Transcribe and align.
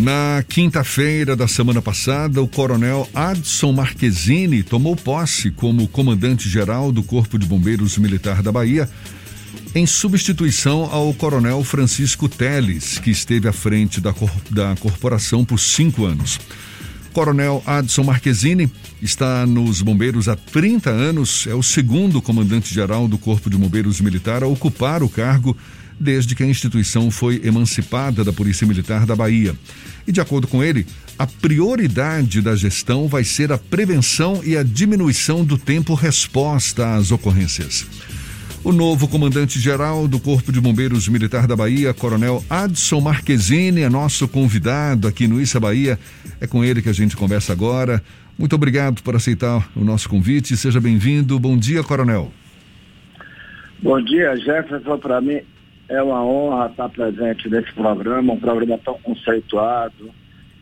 Na 0.00 0.42
quinta-feira 0.48 1.36
da 1.36 1.46
semana 1.46 1.82
passada, 1.82 2.40
o 2.40 2.48
coronel 2.48 3.06
Adson 3.14 3.70
Marquezine 3.70 4.62
tomou 4.62 4.96
posse 4.96 5.50
como 5.50 5.86
comandante-geral 5.86 6.90
do 6.90 7.02
Corpo 7.02 7.38
de 7.38 7.46
Bombeiros 7.46 7.98
Militar 7.98 8.42
da 8.42 8.50
Bahia, 8.50 8.88
em 9.74 9.84
substituição 9.84 10.88
ao 10.90 11.12
coronel 11.12 11.62
Francisco 11.62 12.30
Teles, 12.30 12.98
que 12.98 13.10
esteve 13.10 13.46
à 13.46 13.52
frente 13.52 14.00
da, 14.00 14.10
cor 14.10 14.30
da 14.50 14.74
corporação 14.76 15.44
por 15.44 15.60
cinco 15.60 16.06
anos. 16.06 16.40
Coronel 17.12 17.62
Adson 17.66 18.04
Marquezine 18.04 18.72
está 19.02 19.44
nos 19.44 19.82
bombeiros 19.82 20.28
há 20.28 20.36
30 20.36 20.88
anos, 20.88 21.46
é 21.46 21.54
o 21.54 21.62
segundo 21.62 22.22
comandante-geral 22.22 23.06
do 23.06 23.18
Corpo 23.18 23.50
de 23.50 23.58
Bombeiros 23.58 24.00
Militar 24.00 24.42
a 24.42 24.46
ocupar 24.46 25.02
o 25.02 25.10
cargo 25.10 25.54
desde 26.00 26.34
que 26.34 26.42
a 26.42 26.46
instituição 26.46 27.10
foi 27.10 27.42
emancipada 27.44 28.24
da 28.24 28.32
Polícia 28.32 28.66
Militar 28.66 29.04
da 29.04 29.14
Bahia. 29.14 29.54
E, 30.06 30.10
de 30.10 30.20
acordo 30.20 30.46
com 30.48 30.64
ele, 30.64 30.86
a 31.18 31.26
prioridade 31.26 32.40
da 32.40 32.56
gestão 32.56 33.06
vai 33.06 33.22
ser 33.22 33.52
a 33.52 33.58
prevenção 33.58 34.40
e 34.42 34.56
a 34.56 34.62
diminuição 34.62 35.44
do 35.44 35.58
tempo 35.58 35.92
resposta 35.92 36.94
às 36.94 37.12
ocorrências. 37.12 37.86
O 38.64 38.72
novo 38.72 39.08
comandante-geral 39.08 40.08
do 40.08 40.18
Corpo 40.18 40.52
de 40.52 40.60
Bombeiros 40.60 41.08
Militar 41.08 41.46
da 41.46 41.56
Bahia, 41.56 41.94
Coronel 41.94 42.44
Adson 42.48 43.00
Marquezine, 43.00 43.82
é 43.82 43.88
nosso 43.88 44.26
convidado 44.28 45.08
aqui 45.08 45.26
no 45.26 45.40
Issa 45.40 45.60
Bahia. 45.60 45.98
É 46.40 46.46
com 46.46 46.64
ele 46.64 46.82
que 46.82 46.88
a 46.88 46.94
gente 46.94 47.16
conversa 47.16 47.52
agora. 47.52 48.02
Muito 48.38 48.54
obrigado 48.54 49.02
por 49.02 49.16
aceitar 49.16 49.66
o 49.74 49.84
nosso 49.84 50.08
convite. 50.08 50.56
Seja 50.56 50.80
bem-vindo. 50.80 51.38
Bom 51.38 51.56
dia, 51.56 51.82
Coronel. 51.82 52.32
Bom 53.82 54.02
dia, 54.02 54.36
Jefferson. 54.36 54.98
Para 54.98 55.22
mim 55.22 55.40
é 55.90 56.00
uma 56.00 56.24
honra 56.24 56.66
estar 56.66 56.88
presente 56.88 57.50
nesse 57.50 57.72
programa, 57.72 58.32
um 58.32 58.38
programa 58.38 58.78
tão 58.78 58.94
conceituado. 59.00 60.10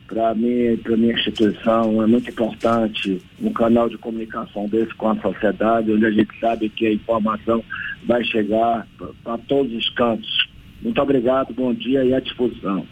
Para 0.07 0.35
mim, 0.35 0.79
para 0.83 0.97
minha 0.97 1.13
instituição, 1.13 2.03
é 2.03 2.07
muito 2.07 2.31
importante 2.31 3.21
um 3.39 3.53
canal 3.53 3.91
de 3.91 3.99
comunicação 3.99 4.67
desse 4.67 4.95
com 4.95 5.11
a 5.11 5.21
sociedade, 5.21 5.93
onde 5.93 6.07
a 6.07 6.11
gente 6.11 6.31
sabe 6.41 6.71
que 6.71 6.87
a 6.87 6.93
informação 6.95 7.63
vai 8.07 8.25
chegar 8.25 8.89
para 9.23 9.37
todos 9.47 9.71
os 9.75 9.91
cantos. 9.91 10.49
Muito 10.81 10.99
obrigado, 11.03 11.53
bom 11.53 11.75
dia 11.75 12.03
e 12.05 12.15
à 12.15 12.21
disposição. 12.21 12.87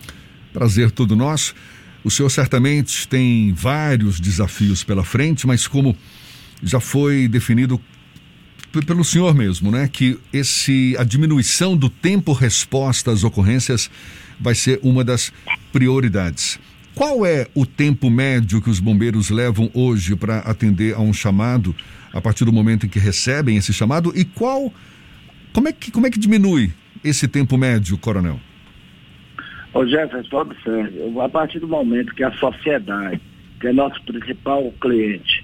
Prazer 0.53 0.91
todo 0.91 1.17
nosso. 1.17 1.55
O 2.05 2.11
senhor 2.11 2.29
certamente 2.29 3.09
tem 3.09 3.51
vários 3.55 4.21
desafios 4.21 4.85
pela 4.85 5.03
frente, 5.03 5.47
mas 5.47 5.67
como 5.67 5.97
já 6.63 6.81
foi 6.81 7.29
definido 7.29 7.81
pelo 8.85 9.05
senhor 9.05 9.35
mesmo, 9.35 9.71
né, 9.71 9.89
que 9.91 10.19
esse 10.33 10.95
a 10.99 11.05
diminuição 11.05 11.77
do 11.77 11.89
tempo 11.89 12.33
resposta 12.33 13.11
às 13.11 13.25
ocorrências 13.25 13.91
vai 14.39 14.55
ser 14.55 14.81
uma 14.83 15.03
das 15.05 15.33
prioridades. 15.73 16.59
Qual 16.95 17.27
é 17.27 17.47
o 17.55 17.65
tempo 17.67 18.11
médio 18.11 18.61
que 18.61 18.71
os 18.71 18.81
bombeiros 18.81 19.31
levam 19.31 19.71
hoje 19.75 20.17
para 20.17 20.39
atender 20.39 20.95
a 20.95 21.01
um 21.01 21.13
chamado 21.13 21.75
a 22.13 22.21
partir 22.21 22.45
do 22.45 22.53
momento 22.53 22.87
em 22.87 22.89
que 22.89 22.99
recebem 22.99 23.57
esse 23.57 23.73
chamado 23.73 24.13
e 24.17 24.25
qual 24.25 24.73
como 25.53 25.69
é 25.69 25.73
que 25.73 25.91
como 25.91 26.07
é 26.07 26.11
que 26.11 26.19
diminui 26.19 26.73
esse 27.05 27.29
tempo 27.29 27.57
médio, 27.59 27.99
coronel? 27.99 28.41
Ô 29.75 29.87
Jefferson, 29.87 30.37
observe, 30.39 31.21
a 31.21 31.29
partir 31.29 31.59
do 31.59 31.69
momento 31.69 32.15
que 32.15 32.25
a 32.25 32.33
sociedade, 32.33 33.21
que 33.61 33.67
é 33.67 33.73
nosso 33.75 34.03
principal 34.05 34.73
cliente, 34.81 35.36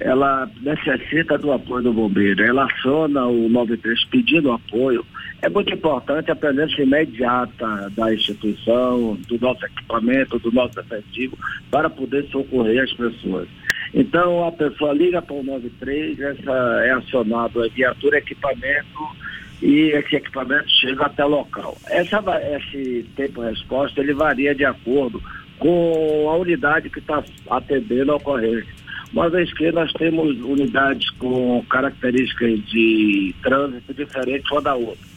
ela 0.00 0.50
necessita 0.62 1.36
do 1.36 1.52
apoio 1.52 1.84
do 1.84 1.92
bombeiro, 1.92 2.42
ela 2.42 2.64
aciona 2.64 3.26
o 3.26 3.48
93 3.48 4.04
pedindo 4.06 4.50
apoio. 4.50 5.04
É 5.42 5.48
muito 5.48 5.72
importante 5.72 6.30
a 6.30 6.36
presença 6.36 6.82
imediata 6.82 7.90
da 7.90 8.12
instituição, 8.12 9.18
do 9.28 9.38
nosso 9.38 9.64
equipamento, 9.66 10.38
do 10.38 10.50
nosso 10.50 10.80
efetivo, 10.80 11.38
para 11.70 11.88
poder 11.90 12.26
socorrer 12.30 12.82
as 12.82 12.92
pessoas. 12.92 13.48
Então 13.92 14.46
a 14.46 14.52
pessoa 14.52 14.92
liga 14.94 15.20
para 15.20 15.34
o 15.34 15.42
93, 15.42 16.18
essa 16.18 16.82
é 16.84 16.92
acionado 16.92 17.62
a 17.62 17.68
viatura, 17.68 18.18
equipamento 18.18 19.16
e 19.62 19.90
esse 19.90 20.16
equipamento 20.16 20.70
chega 20.80 21.06
até 21.06 21.24
o 21.24 21.28
local. 21.28 21.76
Essa, 21.88 22.22
esse 22.56 23.06
tempo 23.16 23.42
de 23.42 23.50
resposta 23.50 24.00
ele 24.00 24.14
varia 24.14 24.54
de 24.54 24.64
acordo 24.64 25.22
com 25.58 26.30
a 26.30 26.36
unidade 26.36 26.88
que 26.88 27.00
está 27.00 27.22
atendendo 27.50 28.12
a 28.12 28.16
ocorrência 28.16 28.79
uma 29.12 29.28
vez 29.28 29.52
que 29.54 29.70
nós 29.72 29.92
temos 29.94 30.38
unidades 30.40 31.10
com 31.10 31.64
características 31.68 32.64
de 32.66 33.34
trânsito 33.42 33.92
diferentes 33.92 34.50
uma 34.50 34.62
da 34.62 34.74
outra. 34.74 35.10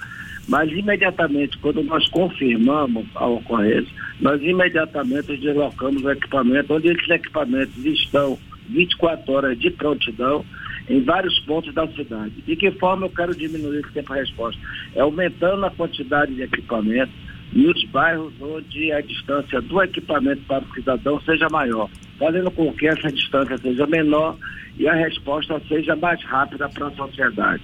Mas 0.48 0.72
imediatamente, 0.72 1.58
quando 1.60 1.84
nós 1.84 2.08
confirmamos 2.10 3.06
a 3.16 3.28
ocorrência, 3.28 3.94
nós 4.20 4.42
imediatamente 4.42 5.38
deslocamos 5.38 6.04
o 6.04 6.12
equipamento, 6.12 6.74
onde 6.74 6.90
esses 6.90 7.10
equipamentos 7.10 7.86
estão 7.86 8.38
24 8.70 9.32
horas 9.32 9.60
de 9.60 9.70
prontidão 9.70 10.44
em 10.90 11.02
vários 11.02 11.40
pontos 11.40 11.74
da 11.74 11.88
cidade. 11.88 12.34
De 12.46 12.56
que 12.56 12.72
forma 12.72 13.06
eu 13.06 13.10
quero 13.10 13.36
diminuir 13.36 13.80
esse 13.80 13.94
tempo 13.94 14.14
de 14.14 14.20
resposta? 14.20 14.62
É 14.96 15.02
aumentando 15.02 15.66
a 15.66 15.72
quantidade 15.72 16.34
de 16.34 16.42
equipamentos 16.42 17.14
nos 17.54 17.84
bairros 17.86 18.34
onde 18.42 18.92
a 18.92 19.02
distância 19.02 19.62
do 19.62 19.82
equipamento 19.82 20.42
para 20.48 20.64
o 20.64 20.74
cidadão 20.74 21.22
seja 21.22 21.48
maior 21.50 21.90
fazendo 22.24 22.52
com 22.52 22.72
que 22.74 22.88
essa 22.88 23.12
distância 23.12 23.58
seja 23.58 23.86
menor 23.88 24.38
e 24.78 24.88
a 24.88 24.94
resposta 24.94 25.62
seja 25.68 25.96
mais 25.96 26.24
rápida 26.24 26.70
para 26.70 26.88
a 26.88 26.92
sociedade. 26.92 27.64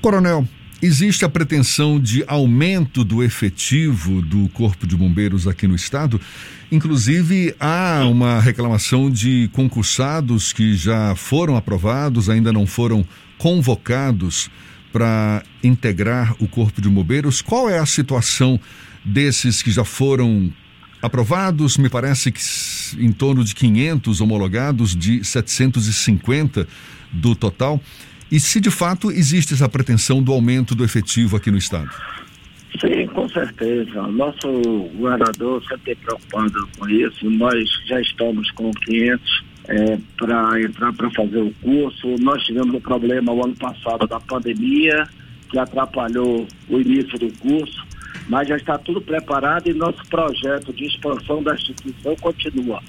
Coronel, 0.00 0.46
existe 0.82 1.24
a 1.24 1.28
pretensão 1.28 1.98
de 1.98 2.22
aumento 2.26 3.02
do 3.04 3.22
efetivo 3.22 4.20
do 4.22 4.48
Corpo 4.50 4.86
de 4.86 4.96
Bombeiros 4.96 5.46
aqui 5.48 5.66
no 5.66 5.74
estado? 5.74 6.20
Inclusive, 6.70 7.54
há 7.58 8.04
uma 8.04 8.38
reclamação 8.40 9.10
de 9.10 9.48
concursados 9.52 10.52
que 10.52 10.74
já 10.74 11.14
foram 11.14 11.56
aprovados, 11.56 12.28
ainda 12.28 12.52
não 12.52 12.66
foram 12.66 13.04
convocados 13.38 14.50
para 14.92 15.42
integrar 15.62 16.34
o 16.38 16.48
Corpo 16.48 16.80
de 16.80 16.88
Bombeiros. 16.88 17.42
Qual 17.42 17.68
é 17.68 17.78
a 17.78 17.86
situação 17.86 18.58
desses 19.04 19.62
que 19.62 19.70
já 19.70 19.84
foram 19.84 20.52
aprovados, 21.00 21.78
me 21.78 21.88
parece 21.88 22.32
que 22.32 22.40
em 22.98 23.12
torno 23.12 23.44
de 23.44 23.54
500 23.54 24.20
homologados 24.20 24.96
de 24.96 25.24
750 25.24 26.66
do 27.12 27.34
total. 27.34 27.80
E 28.30 28.38
se 28.38 28.60
de 28.60 28.70
fato 28.70 29.10
existe 29.10 29.54
essa 29.54 29.68
pretensão 29.68 30.22
do 30.22 30.32
aumento 30.32 30.74
do 30.74 30.84
efetivo 30.84 31.36
aqui 31.36 31.50
no 31.50 31.56
Estado? 31.56 31.90
Sim, 32.78 33.06
com 33.06 33.28
certeza. 33.28 34.02
Nosso 34.08 34.46
governador 34.94 35.64
sempre 35.66 35.94
preocupado 35.96 36.68
com 36.78 36.88
isso. 36.88 37.30
Nós 37.30 37.64
já 37.86 38.00
estamos 38.00 38.50
com 38.50 38.70
500 38.70 39.44
é, 39.68 39.98
para 40.16 40.60
entrar 40.60 40.92
para 40.92 41.10
fazer 41.10 41.38
o 41.38 41.52
curso. 41.62 42.16
Nós 42.20 42.42
tivemos 42.44 42.74
um 42.74 42.80
problema 42.80 43.32
o 43.32 43.44
ano 43.44 43.56
passado 43.56 44.06
da 44.06 44.18
pandemia, 44.20 45.06
que 45.50 45.58
atrapalhou 45.58 46.46
o 46.68 46.80
início 46.80 47.18
do 47.18 47.32
curso 47.38 47.88
mas 48.28 48.46
já 48.46 48.56
está 48.56 48.78
tudo 48.78 49.00
preparado 49.00 49.68
e 49.68 49.74
nosso 49.74 50.06
projeto 50.08 50.72
de 50.72 50.84
expansão 50.84 51.42
da 51.42 51.54
instituição 51.54 52.14
continua. 52.16 52.80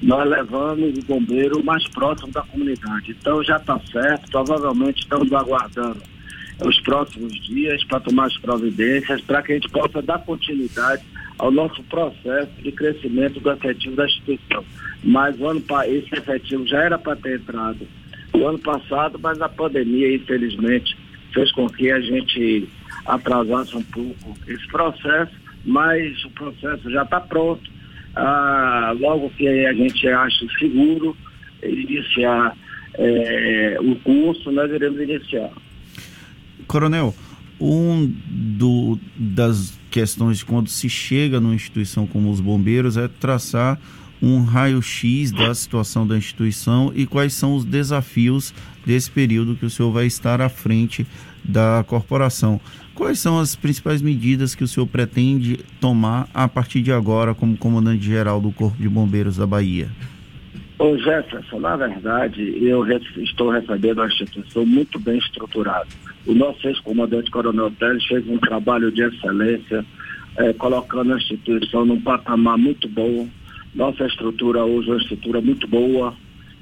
Nós 0.00 0.28
levamos 0.28 0.96
o 0.98 1.02
bombeiro 1.02 1.64
mais 1.64 1.86
próximo 1.88 2.30
da 2.30 2.42
comunidade. 2.42 3.16
Então 3.18 3.42
já 3.42 3.56
está 3.56 3.80
certo, 3.90 4.30
provavelmente 4.30 5.02
estamos 5.02 5.32
aguardando 5.32 6.00
os 6.64 6.80
próximos 6.80 7.32
dias 7.44 7.82
para 7.84 8.00
tomar 8.00 8.26
as 8.26 8.36
providências 8.38 9.20
para 9.22 9.42
que 9.42 9.52
a 9.52 9.54
gente 9.56 9.68
possa 9.68 10.00
dar 10.00 10.20
continuidade 10.20 11.02
ao 11.38 11.50
nosso 11.50 11.82
processo 11.84 12.52
de 12.62 12.72
crescimento 12.72 13.40
do 13.40 13.50
efetivo 13.50 13.96
da 13.96 14.06
instituição. 14.06 14.64
Mas 15.02 15.38
o 15.38 15.46
ano, 15.46 15.62
esse 15.86 16.14
efetivo 16.14 16.66
já 16.66 16.82
era 16.82 16.98
para 16.98 17.16
ter 17.16 17.36
entrado 17.36 17.86
o 18.32 18.46
ano 18.46 18.58
passado, 18.58 19.18
mas 19.22 19.40
a 19.40 19.48
pandemia, 19.48 20.14
infelizmente, 20.14 20.96
fez 21.32 21.50
com 21.52 21.68
que 21.68 21.90
a 21.90 22.00
gente 22.00 22.68
atrasasse 23.04 23.76
um 23.76 23.82
pouco 23.82 24.36
esse 24.46 24.66
processo, 24.68 25.32
mas 25.64 26.24
o 26.24 26.30
processo 26.30 26.90
já 26.90 27.02
está 27.02 27.20
pronto. 27.20 27.70
Ah, 28.14 28.94
logo 28.98 29.30
que 29.30 29.46
a 29.46 29.72
gente 29.74 30.08
acha 30.08 30.46
seguro 30.58 31.16
iniciar 31.62 32.56
é, 32.94 33.78
o 33.80 33.94
curso, 33.96 34.50
nós 34.50 34.70
iremos 34.70 35.00
iniciar. 35.00 35.50
Coronel, 36.66 37.14
um 37.60 38.12
do, 38.26 38.98
das 39.16 39.78
questões 39.90 40.38
de 40.38 40.44
quando 40.44 40.68
se 40.68 40.88
chega 40.88 41.40
numa 41.40 41.54
instituição 41.54 42.06
como 42.06 42.30
os 42.30 42.40
bombeiros 42.40 42.96
é 42.96 43.08
traçar 43.08 43.78
um 44.22 44.42
raio-x 44.42 45.30
da 45.30 45.54
situação 45.54 46.06
da 46.06 46.16
instituição 46.16 46.92
e 46.94 47.06
quais 47.06 47.34
são 47.34 47.54
os 47.54 47.64
desafios 47.64 48.54
desse 48.84 49.10
período 49.10 49.56
que 49.56 49.66
o 49.66 49.70
senhor 49.70 49.90
vai 49.90 50.06
estar 50.06 50.40
à 50.40 50.48
frente 50.48 51.06
da 51.44 51.84
corporação. 51.86 52.60
Quais 52.94 53.18
são 53.18 53.38
as 53.38 53.54
principais 53.54 54.00
medidas 54.00 54.54
que 54.54 54.64
o 54.64 54.68
senhor 54.68 54.86
pretende 54.86 55.58
tomar 55.80 56.28
a 56.32 56.48
partir 56.48 56.80
de 56.80 56.92
agora 56.92 57.34
como 57.34 57.56
comandante-geral 57.56 58.40
do 58.40 58.50
Corpo 58.50 58.80
de 58.80 58.88
Bombeiros 58.88 59.36
da 59.36 59.46
Bahia? 59.46 59.88
Ô 60.78 60.96
Jefferson, 60.98 61.60
na 61.60 61.76
verdade, 61.76 62.42
eu 62.62 62.86
estou 63.22 63.50
recebendo 63.50 63.98
uma 63.98 64.08
instituição 64.08 64.66
muito 64.66 64.98
bem 64.98 65.18
estruturada. 65.18 65.88
O 66.26 66.34
nosso 66.34 66.66
ex-comandante 66.68 67.30
Coronel 67.30 67.70
Teles 67.70 68.04
fez 68.04 68.28
um 68.28 68.38
trabalho 68.38 68.90
de 68.90 69.02
excelência 69.02 69.84
é, 70.36 70.52
colocando 70.52 71.14
a 71.14 71.16
instituição 71.16 71.84
num 71.84 72.00
patamar 72.00 72.58
muito 72.58 72.88
bom. 72.88 73.28
Nossa 73.76 74.06
estrutura 74.06 74.64
hoje 74.64 74.88
é 74.88 74.92
uma 74.92 75.02
estrutura 75.02 75.40
muito 75.42 75.68
boa. 75.68 76.14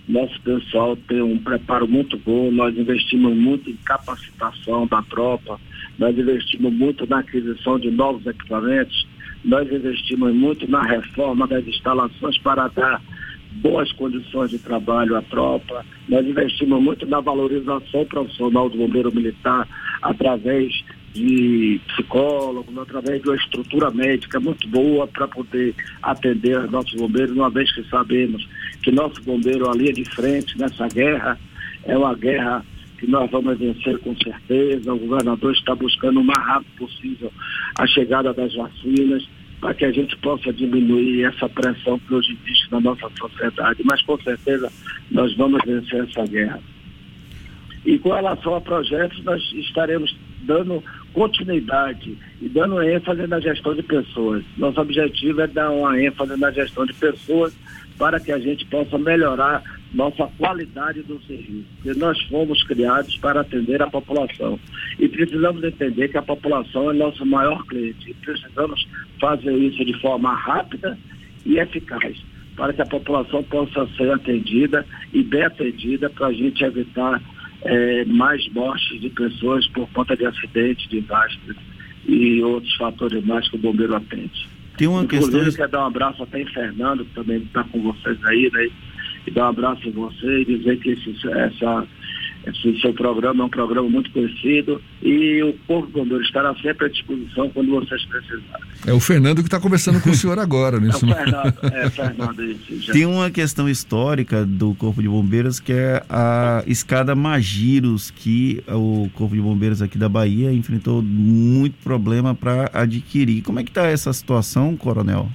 Nosso 0.09 0.39
pessoal 0.41 0.97
tem 0.97 1.23
um 1.23 1.39
preparo 1.39 1.87
muito 1.87 2.19
bom. 2.19 2.51
Nós 2.51 2.77
investimos 2.77 3.37
muito 3.37 3.71
em 3.71 3.77
capacitação 3.85 4.85
da 4.89 5.01
tropa. 5.03 5.61
Nós 5.97 6.19
investimos 6.19 6.73
muito 6.73 7.07
na 7.07 7.21
aquisição 7.21 7.79
de 7.79 7.89
novos 7.93 8.27
equipamentos. 8.27 9.07
Nós 9.45 9.71
investimos 9.71 10.35
muito 10.35 10.69
na 10.69 10.83
reforma 10.83 11.47
das 11.47 11.65
instalações 11.69 12.37
para 12.39 12.67
dar 12.67 13.01
boas 13.53 13.93
condições 13.93 14.51
de 14.51 14.59
trabalho 14.59 15.17
à 15.17 15.23
tropa. 15.23 15.87
Nós 16.09 16.27
investimos 16.27 16.83
muito 16.83 17.07
na 17.07 17.21
valorização 17.21 18.05
profissional 18.07 18.69
do 18.69 18.77
bombeiro 18.77 19.15
militar 19.15 19.69
através 20.03 20.75
de 21.15 21.81
psicólogos, 21.89 22.77
através 22.77 23.23
de 23.23 23.29
uma 23.29 23.37
estrutura 23.37 23.91
médica 23.91 24.41
muito 24.41 24.69
boa 24.69 25.07
para 25.07 25.29
poder 25.29 25.75
atender 26.03 26.59
os 26.59 26.71
nossos 26.71 26.95
bombeiros, 26.95 27.37
uma 27.37 27.49
vez 27.49 27.73
que 27.73 27.85
sabemos 27.89 28.47
que 28.83 28.91
nosso 28.91 29.23
bombeiro, 29.23 29.71
a 29.71 29.75
linha 29.75 29.93
de 29.93 30.05
frente 30.05 30.59
nessa 30.59 30.89
guerra, 30.89 31.39
é 31.85 31.97
uma 31.97 32.15
guerra 32.15 32.65
que 32.99 33.07
nós 33.07 33.31
vamos 33.31 33.59
vencer 33.59 33.99
com 34.01 34.15
certeza. 34.17 34.93
O 34.93 34.99
governador 34.99 35.53
está 35.53 35.75
buscando 35.75 36.21
o 36.21 36.25
mais 36.25 36.47
rápido 36.47 36.77
possível 36.77 37.33
a 37.79 37.87
chegada 37.87 38.35
das 38.35 38.55
vacinas 38.55 39.27
para 39.61 39.73
que 39.73 39.85
a 39.85 39.93
gente 39.93 40.17
possa 40.19 40.53
diminuir 40.53 41.25
essa 41.25 41.49
pressão 41.49 41.99
que 41.99 42.15
hoje 42.15 42.37
existe 42.45 42.71
na 42.71 42.81
nossa 42.81 43.09
sociedade. 43.19 43.83
Mas 43.85 44.03
com 44.03 44.19
certeza 44.21 44.71
nós 45.11 45.35
vamos 45.37 45.61
vencer 45.65 46.05
essa 46.05 46.27
guerra. 46.27 46.61
E 47.85 47.99
com 47.99 48.13
relação 48.13 48.55
a 48.55 48.61
projetos, 48.61 49.23
nós 49.25 49.43
estaremos 49.55 50.15
dando 50.43 50.83
continuidade 51.15 52.19
e 52.43 52.49
dando 52.49 52.83
ênfase 52.83 53.27
na 53.27 53.41
gestão 53.41 53.75
de 53.75 53.83
pessoas. 53.83 54.45
Nosso 54.59 54.81
objetivo 54.81 55.41
é 55.41 55.47
dar 55.47 55.71
uma 55.71 55.99
ênfase 55.99 56.37
na 56.39 56.51
gestão 56.51 56.85
de 56.85 56.93
pessoas 56.93 57.57
para 57.97 58.19
que 58.19 58.33
a 58.33 58.39
gente 58.39 58.67
possa 58.67 58.99
melhorar 58.99 59.63
nossa 59.95 60.27
qualidade 60.37 61.03
do 61.03 61.21
serviço. 61.23 61.65
Porque 61.77 61.99
nós 61.99 62.21
fomos 62.23 62.63
criados 62.65 63.17
para 63.19 63.41
atender 63.41 63.81
a 63.81 63.87
população. 63.89 64.59
E 64.99 65.09
precisamos 65.09 65.63
entender 65.63 66.09
que 66.09 66.19
a 66.19 66.23
população 66.23 66.91
é 66.91 66.95
nosso 66.95 67.25
maior 67.25 67.65
cliente. 67.67 68.11
E 68.11 68.15
precisamos 68.15 68.87
fazer 69.21 69.55
isso 69.57 69.85
de 69.85 69.99
forma 70.01 70.35
rápida 70.35 70.99
e 71.47 71.59
eficaz, 71.59 72.17
para 72.57 72.73
que 72.73 72.83
a 72.83 72.87
população 72.87 73.43
possa 73.45 73.87
ser 73.97 74.11
atendida 74.11 74.85
e 75.13 75.23
bem 75.23 75.43
atendida 75.43 76.11
para 76.11 76.29
a 76.29 76.33
gente 76.33 76.65
evitar 76.65 77.23
é, 77.65 78.05
mais 78.05 78.47
mortes 78.53 79.01
de 79.01 79.09
pessoas 79.11 79.67
por 79.69 79.89
conta 79.91 80.17
de 80.17 80.27
acidentes, 80.27 80.89
de 80.89 81.01
desastres 81.01 81.57
e 82.07 82.43
outros 82.43 82.75
fatores 82.77 83.25
mais 83.25 83.49
que 83.49 83.57
o 83.57 83.59
bombeiro 83.59 83.95
atende. 83.97 84.49
Tem 84.77 84.89
uma 84.89 85.05
Inclusive, 85.05 85.45
questão. 85.45 85.55
quero 85.55 85.73
dar 85.73 85.85
um 85.85 85.87
abraço 85.87 86.23
até 86.23 86.43
em 86.43 86.47
Fernando, 86.47 87.05
que 87.05 87.15
também 87.15 87.39
está 87.39 87.65
com 87.65 87.81
vocês 87.81 88.23
aí, 88.25 88.51
né? 88.53 88.69
E 89.27 89.31
dar 89.31 89.47
um 89.47 89.49
abraço 89.51 89.89
em 89.89 89.93
você 89.93 90.41
e 90.41 90.45
dizer 90.45 90.79
que 90.81 90.91
esse, 90.91 91.29
essa, 91.29 91.87
esse 92.47 92.81
seu 92.81 92.93
programa 92.93 93.43
é 93.43 93.47
um 93.47 93.51
programa 93.51 93.89
muito 93.89 94.11
conhecido 94.11 94.81
e 95.03 95.43
o 95.43 95.55
Corpo 95.67 95.89
Bombeiro 95.89 96.23
estará 96.23 96.55
sempre 96.57 96.87
à 96.87 96.89
disposição 96.89 97.49
quando 97.51 97.71
vocês 97.71 98.05
precisarem. 98.05 98.67
É 98.87 98.93
o 98.93 99.01
Fernando 99.01 99.37
que 99.37 99.49
está 99.49 99.59
conversando 99.59 100.01
com 100.03 100.11
o 100.11 100.15
senhor 100.15 100.39
agora, 100.39 100.79
né? 100.79 100.89
É 100.89 100.97
o 100.97 100.99
Fernando, 100.99 101.55
é, 101.63 101.91
Fernando 101.91 102.45
isso, 102.45 102.93
Tem 102.93 103.07
uma 103.07 103.31
questão 103.31 103.69
histórica 103.69 104.45
do 104.45 104.75
Corpo 104.75 105.01
de 105.01 105.09
Bombeiros 105.09 105.59
que 105.59 105.73
é 105.73 106.03
a 106.09 106.63
escada 106.67 107.15
Magiros, 107.15 108.11
que 108.11 108.63
o 108.69 109.09
Corpo 109.15 109.35
de 109.35 109.41
Bombeiros 109.41 109.81
aqui 109.81 109.97
da 109.97 110.09
Bahia 110.09 110.53
enfrentou 110.53 111.03
muito 111.03 111.77
problema 111.83 112.35
para 112.35 112.71
adquirir. 112.75 113.43
Como 113.43 113.59
é 113.59 113.65
que 113.65 113.71
está 113.71 113.87
essa 113.87 114.13
situação, 114.13 114.77
Coronel? 114.77 115.29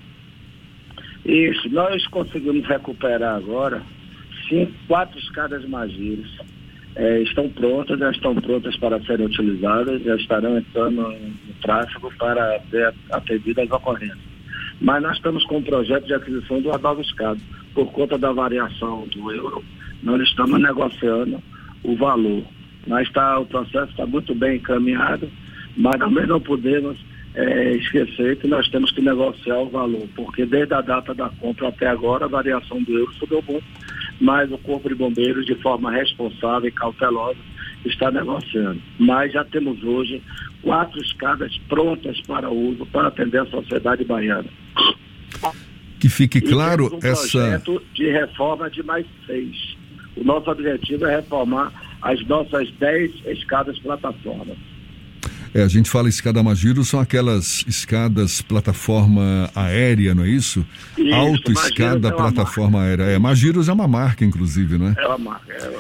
Isso, 1.26 1.70
nós 1.70 2.06
conseguimos 2.08 2.66
recuperar 2.68 3.36
agora 3.36 3.82
cinco, 4.48 4.72
quatro 4.88 5.18
escadas 5.20 5.68
Magiros 5.68 6.30
é, 7.00 7.22
estão 7.22 7.48
prontas, 7.48 7.98
já 7.98 8.12
estão 8.12 8.36
prontas 8.36 8.76
para 8.76 9.02
serem 9.06 9.26
utilizadas, 9.26 10.04
já 10.04 10.18
estarão 10.18 10.58
entrando 10.58 11.02
no 11.02 11.54
tráfego 11.62 12.12
para 12.20 12.60
ser 12.70 12.94
atendidas 13.10 13.66
as 13.66 13.72
ocorrências. 13.72 14.20
Mas 14.82 15.02
nós 15.02 15.16
estamos 15.16 15.46
com 15.46 15.60
um 15.60 15.64
projeto 15.64 16.06
de 16.06 16.14
aquisição 16.14 16.62
do 16.62 17.02
escada, 17.02 17.40
por 17.74 17.90
conta 17.94 18.18
da 18.18 18.34
variação 18.34 19.08
do 19.08 19.32
euro. 19.32 19.64
Nós 20.04 20.22
estamos 20.24 20.62
negociando 20.62 21.42
o 21.84 21.96
valor. 21.96 22.44
Mas 22.86 23.08
está, 23.08 23.40
o 23.40 23.46
processo 23.46 23.92
está 23.92 24.06
muito 24.06 24.36
bem 24.36 24.58
encaminhado, 24.58 25.30
mas 25.78 25.98
também 26.00 26.28
não 26.28 26.42
podemos 26.42 26.98
é, 27.34 27.76
esquecer 27.78 28.36
que 28.38 28.48
nós 28.48 28.68
temos 28.70 28.92
que 28.92 29.02
negociar 29.02 29.60
o 29.60 29.70
valor, 29.70 30.06
porque 30.18 30.46
desde 30.46 30.74
a 30.74 30.82
data 30.82 31.14
da 31.14 31.30
compra 31.30 31.70
até 31.70 31.88
agora 31.88 32.26
a 32.26 32.30
variação 32.30 32.84
do 32.84 32.98
euro 32.98 33.14
subiu 33.14 33.42
muito 33.48 33.64
mas 34.20 34.52
o 34.52 34.58
Corpo 34.58 34.90
de 34.90 34.96
Bombeiros, 34.96 35.46
de 35.46 35.56
forma 35.56 35.92
responsável 35.92 36.68
e 36.68 36.72
cautelosa, 36.72 37.40
está 37.86 38.12
negociando. 38.12 38.82
Mas 39.00 39.32
já 39.32 39.44
temos 39.46 39.82
hoje 39.84 40.22
quatro 40.62 41.02
escadas 41.02 41.58
prontas 41.70 42.20
para 42.22 42.50
uso 42.50 42.86
para 42.88 43.08
atender 43.08 43.42
a 43.42 43.46
sociedade 43.46 44.04
baiana. 44.04 44.50
Que 46.00 46.10
fique 46.10 46.42
claro 46.42 46.94
um 46.94 47.00
essa. 47.02 47.22
projeto 47.22 47.82
de 47.94 48.10
reforma 48.10 48.70
de 48.70 48.84
mais 48.84 49.06
seis. 49.26 49.78
O 50.16 50.24
nosso 50.24 50.50
objetivo 50.50 51.06
é 51.06 51.18
reformar 51.18 51.72
as 52.02 52.26
nossas 52.28 52.70
dez 52.74 53.12
escadas 53.26 53.78
plataformas. 53.80 54.58
É, 55.54 55.64
a 55.64 55.68
gente 55.68 55.90
fala 55.90 56.10
escada 56.10 56.42
Magiro, 56.44 56.84
são 56.84 57.00
aquelas 57.00 57.64
escadas 57.68 58.42
plataforma 58.42 59.50
aérea, 59.56 60.14
não 60.14 60.24
é 60.24 60.30
isso? 60.30 60.66
isso 60.98 61.14
Auto-escada 61.14 62.10
é 62.10 62.12
plataforma 62.12 62.82
aérea. 62.82 63.04
É, 63.04 63.18
Magiros 63.18 63.68
é 63.68 63.74
uma 63.74 63.88
marca, 63.88 64.24
inclusive, 64.24 64.78
né? 64.78 64.96
É 64.98 65.08
uma 65.08 65.18
marca, 65.18 65.52
é, 65.52 65.72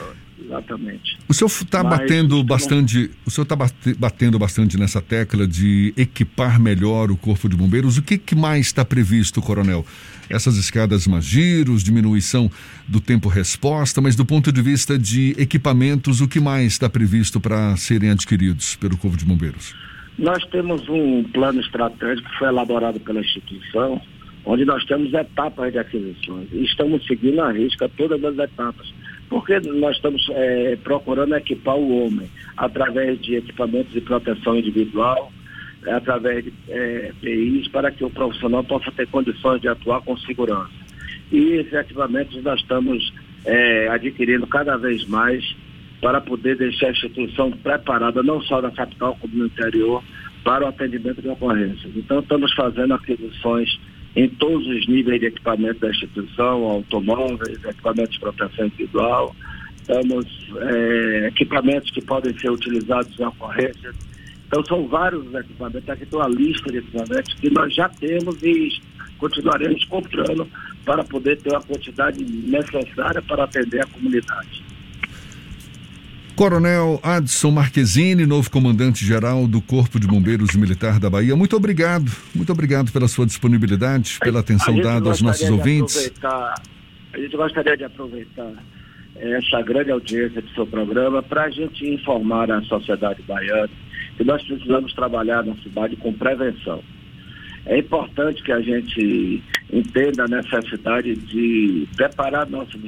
exatamente. 0.49 1.17
O 1.27 1.33
senhor 1.33 1.47
está 1.47 1.83
batendo 1.83 2.43
bastante, 2.43 3.11
o 3.25 3.31
senhor 3.31 3.43
está 3.43 3.55
batendo 3.97 4.39
bastante 4.39 4.77
nessa 4.77 5.01
tecla 5.01 5.47
de 5.47 5.93
equipar 5.95 6.59
melhor 6.59 7.11
o 7.11 7.17
Corpo 7.17 7.47
de 7.47 7.55
Bombeiros. 7.55 7.97
O 7.97 8.01
que, 8.01 8.17
que 8.17 8.35
mais 8.35 8.67
está 8.67 8.83
previsto, 8.83 9.41
Coronel? 9.41 9.85
essas 10.29 10.57
escadas 10.57 11.07
Magiros, 11.07 11.83
diminuição 11.83 12.51
do 12.87 13.01
tempo 13.01 13.27
resposta, 13.27 13.99
mas 13.99 14.15
do 14.15 14.23
ponto 14.23 14.51
de 14.51 14.61
vista 14.61 14.97
de 14.97 15.35
equipamentos, 15.39 16.21
o 16.21 16.27
que 16.27 16.39
mais 16.39 16.73
está 16.73 16.87
previsto 16.87 17.39
para 17.39 17.75
serem 17.77 18.11
adquiridos 18.11 18.75
pelo 18.75 18.95
Corpo 18.95 19.17
de 19.17 19.25
Bombeiros? 19.25 19.73
Nós 20.17 20.45
temos 20.51 20.87
um 20.87 21.23
plano 21.23 21.59
estratégico 21.61 22.29
que 22.29 22.37
foi 22.37 22.49
elaborado 22.49 22.99
pela 22.99 23.21
instituição, 23.21 24.01
onde 24.45 24.65
nós 24.65 24.83
temos 24.85 25.13
etapas 25.13 25.71
de 25.71 25.79
aquisições. 25.79 26.47
E 26.51 26.63
estamos 26.63 27.05
seguindo 27.05 27.41
a 27.41 27.51
risca 27.51 27.89
todas 27.97 28.23
as 28.23 28.37
etapas. 28.37 28.93
Porque 29.29 29.59
nós 29.59 29.95
estamos 29.95 30.27
é, 30.31 30.77
procurando 30.83 31.35
equipar 31.35 31.75
o 31.75 32.05
homem 32.05 32.29
através 32.57 33.19
de 33.21 33.35
equipamentos 33.35 33.93
de 33.93 34.01
proteção 34.01 34.57
individual, 34.57 35.31
através 35.87 36.43
de 36.43 36.53
é, 36.67 37.11
PIs 37.21 37.67
para 37.67 37.91
que 37.91 38.03
o 38.03 38.09
profissional 38.09 38.63
possa 38.63 38.91
ter 38.91 39.07
condições 39.07 39.61
de 39.61 39.67
atuar 39.67 40.01
com 40.01 40.17
segurança. 40.17 40.71
E 41.31 41.37
esses 41.53 41.73
equipamentos 41.73 42.41
nós 42.43 42.59
estamos 42.59 43.13
é, 43.45 43.87
adquirindo 43.87 44.47
cada 44.47 44.77
vez 44.77 45.05
mais 45.05 45.43
para 46.01 46.21
poder 46.21 46.55
deixar 46.55 46.87
a 46.87 46.91
instituição 46.91 47.51
preparada, 47.51 48.23
não 48.23 48.41
só 48.41 48.61
na 48.61 48.71
capital 48.71 49.15
como 49.19 49.35
no 49.35 49.45
interior, 49.45 50.03
para 50.43 50.65
o 50.65 50.67
atendimento 50.67 51.21
de 51.21 51.27
ocorrências. 51.27 51.91
Então, 51.95 52.19
estamos 52.19 52.53
fazendo 52.53 52.93
aquisições 52.93 53.79
em 54.15 54.27
todos 54.27 54.67
os 54.67 54.87
níveis 54.87 55.19
de 55.19 55.27
equipamento 55.27 55.79
da 55.79 55.89
instituição, 55.89 56.63
automóveis, 56.63 57.63
equipamentos 57.63 58.13
de 58.13 58.19
proteção 58.19 58.65
individual, 58.65 59.35
temos 59.85 60.25
é, 60.57 61.27
equipamentos 61.27 61.89
que 61.91 62.01
podem 62.01 62.37
ser 62.37 62.51
utilizados 62.51 63.19
em 63.19 63.25
ocorrências. 63.25 63.95
Então 64.47 64.63
são 64.65 64.87
vários 64.87 65.33
equipamentos, 65.33 65.89
aqui 65.89 66.05
tem 66.05 66.19
uma 66.19 66.27
lista 66.27 66.71
de 66.71 66.79
equipamentos 66.79 67.33
que 67.35 67.49
nós 67.51 67.73
já 67.73 67.87
temos 67.89 68.41
e 68.41 68.81
continuaremos 69.17 69.85
comprando 69.85 70.47
para 70.85 71.03
poder 71.03 71.37
ter 71.41 71.55
a 71.55 71.61
quantidade 71.61 72.23
necessária 72.23 73.21
para 73.21 73.43
atender 73.43 73.81
a 73.81 73.87
comunidade. 73.87 74.68
Coronel 76.39 77.01
Adson 77.03 77.51
Marquezine, 77.51 78.25
novo 78.25 78.49
comandante-geral 78.49 79.45
do 79.45 79.59
Corpo 79.59 79.99
de 79.99 80.07
Bombeiros 80.07 80.55
Militar 80.55 80.97
da 80.97 81.09
Bahia, 81.09 81.35
muito 81.35 81.53
obrigado, 81.53 82.09
muito 82.33 82.49
obrigado 82.53 82.93
pela 82.93 83.09
sua 83.09 83.25
disponibilidade, 83.25 84.17
pela 84.21 84.39
atenção 84.39 84.79
dada 84.79 85.09
aos 85.09 85.21
nossos 85.21 85.49
ouvintes. 85.49 86.09
A 86.23 87.17
gente 87.17 87.35
gostaria 87.35 87.75
de 87.75 87.83
aproveitar 87.83 88.53
essa 89.17 89.61
grande 89.63 89.91
audiência 89.91 90.41
do 90.41 90.49
seu 90.51 90.65
programa 90.65 91.21
para 91.21 91.43
a 91.43 91.49
gente 91.49 91.85
informar 91.85 92.49
a 92.49 92.61
sociedade 92.61 93.21
baiana 93.23 93.69
que 94.15 94.23
nós 94.23 94.41
precisamos 94.41 94.93
trabalhar 94.93 95.43
na 95.43 95.57
cidade 95.57 95.97
com 95.97 96.13
prevenção. 96.13 96.81
É 97.65 97.79
importante 97.79 98.41
que 98.43 98.53
a 98.53 98.61
gente 98.61 99.43
entenda 99.73 100.23
a 100.23 100.27
necessidade 100.29 101.17
de 101.17 101.85
preparar 101.97 102.49
nossos 102.49 102.79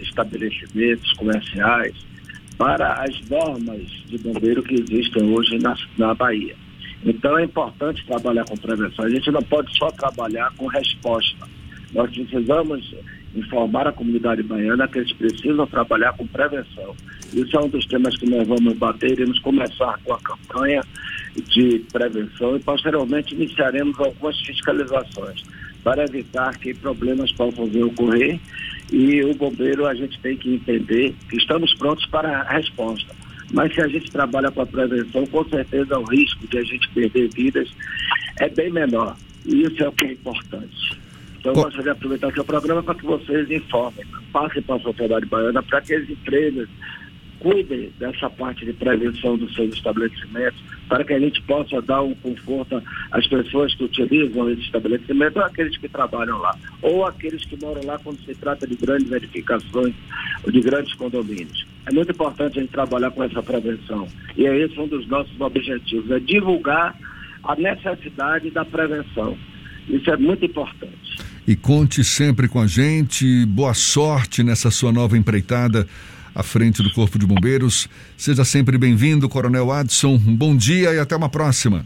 estabelecimentos 0.00 1.12
comerciais 1.12 2.08
para 2.58 3.04
as 3.04 3.20
normas 3.28 3.82
de 4.06 4.18
bombeiro 4.18 4.62
que 4.62 4.74
existem 4.74 5.32
hoje 5.32 5.58
na, 5.58 5.76
na 5.96 6.12
Bahia. 6.12 6.56
Então 7.04 7.38
é 7.38 7.44
importante 7.44 8.04
trabalhar 8.04 8.44
com 8.44 8.56
prevenção. 8.56 9.04
A 9.04 9.10
gente 9.10 9.30
não 9.30 9.42
pode 9.42 9.74
só 9.78 9.90
trabalhar 9.92 10.52
com 10.56 10.66
resposta. 10.66 11.46
Nós 11.94 12.10
precisamos 12.10 12.94
informar 13.34 13.86
a 13.86 13.92
comunidade 13.92 14.42
baiana 14.42 14.88
que 14.88 14.98
eles 14.98 15.12
precisam 15.12 15.66
trabalhar 15.66 16.12
com 16.14 16.26
prevenção. 16.26 16.94
Isso 17.32 17.56
é 17.56 17.60
um 17.60 17.68
dos 17.68 17.86
temas 17.86 18.16
que 18.16 18.28
nós 18.28 18.46
vamos 18.46 18.76
bater. 18.76 19.12
Iremos 19.12 19.38
começar 19.38 19.98
com 20.04 20.12
a 20.12 20.18
campanha 20.18 20.82
de 21.36 21.84
prevenção 21.92 22.56
e 22.56 22.60
posteriormente 22.60 23.34
iniciaremos 23.34 23.98
algumas 24.00 24.38
fiscalizações 24.40 25.44
para 25.84 26.04
evitar 26.04 26.58
que 26.58 26.74
problemas 26.74 27.30
possam 27.32 27.66
vir 27.66 27.84
ocorrer. 27.84 28.40
E 28.90 29.22
o 29.22 29.34
bombeiro 29.34 29.86
a 29.86 29.94
gente 29.94 30.18
tem 30.20 30.36
que 30.36 30.54
entender 30.54 31.14
que 31.28 31.36
estamos 31.36 31.74
prontos 31.74 32.06
para 32.06 32.40
a 32.40 32.52
resposta. 32.52 33.14
Mas 33.52 33.74
se 33.74 33.80
a 33.80 33.88
gente 33.88 34.10
trabalha 34.10 34.50
com 34.50 34.62
a 34.62 34.66
prevenção, 34.66 35.26
com 35.26 35.44
certeza 35.48 35.98
o 35.98 36.04
risco 36.04 36.46
de 36.46 36.58
a 36.58 36.62
gente 36.62 36.88
perder 36.90 37.28
vidas 37.32 37.68
é 38.38 38.48
bem 38.48 38.70
menor. 38.70 39.16
E 39.46 39.62
isso 39.62 39.82
é 39.82 39.88
o 39.88 39.92
que 39.92 40.06
é 40.06 40.12
importante. 40.12 40.98
Então, 41.38 41.52
eu 41.52 41.62
gostaria 41.62 41.84
de 41.84 41.90
aproveitar 41.90 42.28
aqui 42.28 42.40
o 42.40 42.44
programa 42.44 42.82
para 42.82 42.94
que 42.94 43.06
vocês 43.06 43.50
informem, 43.50 44.04
passem 44.32 44.60
para 44.62 44.76
a 44.76 44.80
sociedade 44.80 45.26
baiana 45.26 45.62
para 45.62 45.80
que 45.80 45.94
as 45.94 46.08
empresas 46.08 46.68
cuidem 47.40 47.92
dessa 47.98 48.28
parte 48.30 48.64
de 48.64 48.72
prevenção 48.72 49.36
dos 49.36 49.54
seus 49.54 49.74
estabelecimentos, 49.74 50.60
para 50.88 51.04
que 51.04 51.12
a 51.12 51.20
gente 51.20 51.40
possa 51.42 51.80
dar 51.82 52.02
um 52.02 52.14
conforto 52.14 52.82
às 53.10 53.26
pessoas 53.26 53.74
que 53.74 53.84
utilizam 53.84 54.50
esse 54.50 54.62
estabelecimento, 54.62 55.36
ou 55.36 55.44
aqueles 55.44 55.76
que 55.76 55.88
trabalham 55.88 56.38
lá, 56.38 56.56
ou 56.82 57.06
aqueles 57.06 57.44
que 57.44 57.58
moram 57.62 57.84
lá 57.84 57.98
quando 57.98 58.18
se 58.24 58.34
trata 58.34 58.66
de 58.66 58.74
grandes 58.74 59.10
edificações 59.10 59.94
de 60.46 60.60
grandes 60.60 60.94
condomínios. 60.94 61.66
É 61.86 61.92
muito 61.92 62.12
importante 62.12 62.58
a 62.58 62.62
gente 62.62 62.72
trabalhar 62.72 63.10
com 63.10 63.22
essa 63.22 63.42
prevenção. 63.42 64.06
E 64.36 64.46
é 64.46 64.58
esse 64.58 64.78
um 64.78 64.86
dos 64.86 65.06
nossos 65.08 65.40
objetivos, 65.40 66.10
é 66.10 66.18
divulgar 66.18 66.94
a 67.44 67.56
necessidade 67.56 68.50
da 68.50 68.64
prevenção. 68.64 69.36
Isso 69.88 70.10
é 70.10 70.16
muito 70.16 70.44
importante. 70.44 71.18
E 71.46 71.56
conte 71.56 72.04
sempre 72.04 72.46
com 72.46 72.60
a 72.60 72.66
gente. 72.66 73.46
Boa 73.46 73.72
sorte 73.72 74.42
nessa 74.42 74.70
sua 74.70 74.92
nova 74.92 75.16
empreitada 75.16 75.88
à 76.38 76.42
frente 76.44 76.84
do 76.84 76.90
Corpo 76.92 77.18
de 77.18 77.26
Bombeiros. 77.26 77.88
Seja 78.16 78.44
sempre 78.44 78.78
bem-vindo, 78.78 79.28
Coronel 79.28 79.72
Adson. 79.72 80.14
Um 80.14 80.36
bom 80.36 80.56
dia 80.56 80.94
e 80.94 80.98
até 81.00 81.16
uma 81.16 81.28
próxima. 81.28 81.84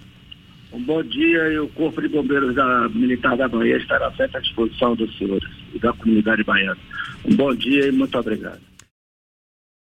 Um 0.70 0.82
bom 0.82 1.02
dia 1.02 1.48
e 1.48 1.58
o 1.58 1.68
Corpo 1.68 2.02
de 2.02 2.08
Bombeiros 2.08 2.54
da 2.54 2.86
Militar 2.90 3.34
da 3.34 3.48
Bahia 3.48 3.78
estará 3.78 4.10
sempre 4.10 4.36
à 4.36 4.40
disposição 4.40 4.94
dos 4.94 5.16
senhores 5.16 5.48
e 5.74 5.78
da 5.78 5.94
comunidade 5.94 6.44
baiana. 6.44 6.76
Um 7.24 7.34
bom 7.34 7.54
dia 7.54 7.88
e 7.88 7.92
muito 7.92 8.18
obrigado. 8.18 8.71